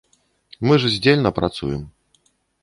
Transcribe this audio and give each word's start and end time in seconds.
Мы 0.67 0.77
ж 0.83 0.89
здзельна 0.93 1.33
працуем. 1.39 1.85